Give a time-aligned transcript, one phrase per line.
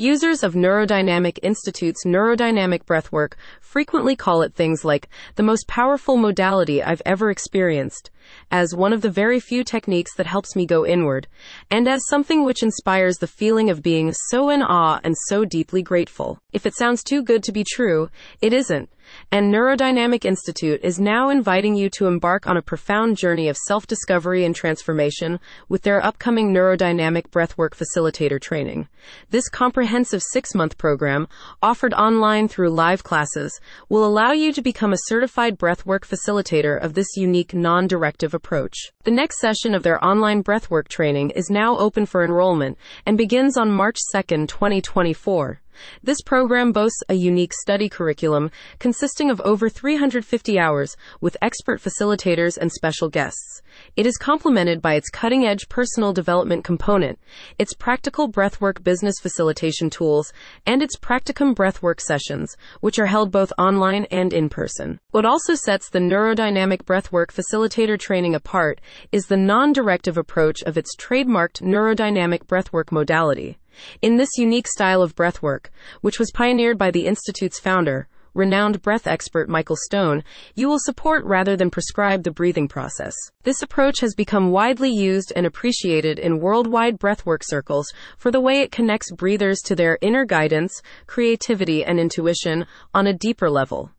[0.00, 6.80] Users of Neurodynamic Institute's neurodynamic breathwork frequently call it things like the most powerful modality
[6.80, 8.12] I've ever experienced,
[8.48, 11.26] as one of the very few techniques that helps me go inward,
[11.68, 15.82] and as something which inspires the feeling of being so in awe and so deeply
[15.82, 16.38] grateful.
[16.52, 18.08] If it sounds too good to be true,
[18.40, 18.88] it isn't.
[19.30, 23.86] And Neurodynamic Institute is now inviting you to embark on a profound journey of self
[23.86, 28.88] discovery and transformation with their upcoming Neurodynamic Breathwork Facilitator training.
[29.30, 31.28] This comprehensive six month program,
[31.62, 36.94] offered online through live classes, will allow you to become a certified breathwork facilitator of
[36.94, 38.76] this unique non directive approach.
[39.04, 43.56] The next session of their online breathwork training is now open for enrollment and begins
[43.56, 45.60] on March 2nd, 2024.
[46.02, 52.56] This program boasts a unique study curriculum consisting of over 350 hours with expert facilitators
[52.56, 53.62] and special guests.
[53.96, 57.18] It is complemented by its cutting edge personal development component,
[57.58, 60.32] its practical breathwork business facilitation tools,
[60.66, 64.98] and its practicum breathwork sessions, which are held both online and in person.
[65.10, 68.80] What also sets the neurodynamic breathwork facilitator training apart
[69.12, 73.58] is the non directive approach of its trademarked neurodynamic breathwork modality.
[74.02, 75.66] In this unique style of breathwork,
[76.00, 80.22] which was pioneered by the Institute's founder, renowned breath expert Michael Stone,
[80.54, 83.14] you will support rather than prescribe the breathing process.
[83.42, 88.60] This approach has become widely used and appreciated in worldwide breathwork circles for the way
[88.60, 93.90] it connects breathers to their inner guidance, creativity, and intuition on a deeper level.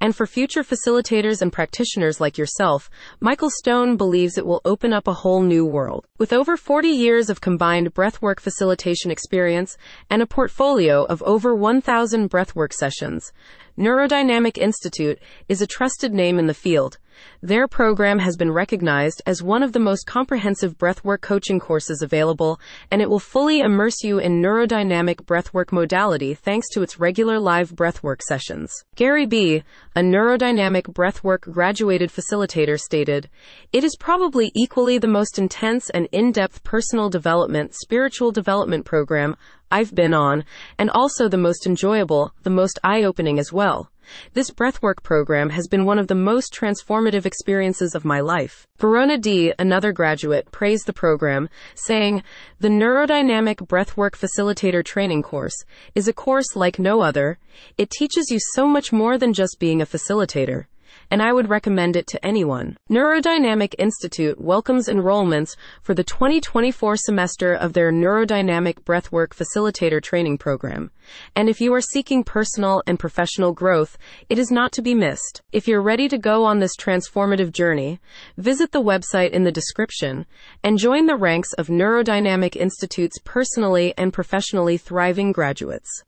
[0.00, 5.06] And for future facilitators and practitioners like yourself, Michael Stone believes it will open up
[5.06, 6.06] a whole new world.
[6.18, 9.76] With over 40 years of combined breathwork facilitation experience
[10.10, 13.32] and a portfolio of over 1,000 breathwork sessions,
[13.78, 16.98] Neurodynamic Institute is a trusted name in the field.
[17.42, 22.60] Their program has been recognized as one of the most comprehensive breathwork coaching courses available,
[22.90, 27.70] and it will fully immerse you in neurodynamic breathwork modality thanks to its regular live
[27.70, 28.72] breathwork sessions.
[28.94, 29.62] Gary B.,
[29.96, 33.28] a neurodynamic breathwork graduated facilitator, stated,
[33.72, 39.36] It is probably equally the most intense and in depth personal development, spiritual development program
[39.72, 40.44] I've been on,
[40.78, 43.90] and also the most enjoyable, the most eye opening as well.
[44.34, 48.66] This breathwork program has been one of the most transformative experiences of my life.
[48.78, 52.22] Verona D., another graduate, praised the program, saying,
[52.60, 57.38] The Neurodynamic Breathwork Facilitator Training Course is a course like no other.
[57.78, 60.66] It teaches you so much more than just being a facilitator
[61.10, 62.76] and I would recommend it to anyone.
[62.90, 70.90] Neurodynamic Institute welcomes enrollments for the 2024 semester of their Neurodynamic Breathwork Facilitator Training Program.
[71.36, 73.98] And if you are seeking personal and professional growth,
[74.28, 75.42] it is not to be missed.
[75.52, 78.00] If you're ready to go on this transformative journey,
[78.38, 80.26] visit the website in the description
[80.62, 86.00] and join the ranks of Neurodynamic Institute's personally and professionally thriving graduates.